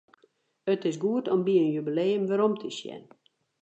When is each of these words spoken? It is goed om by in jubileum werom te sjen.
It 0.73 0.81
is 0.89 0.97
goed 1.03 1.25
om 1.33 1.39
by 1.45 1.53
in 1.63 1.67
jubileum 1.75 2.23
werom 2.29 2.53
te 2.61 2.69
sjen. 2.77 3.03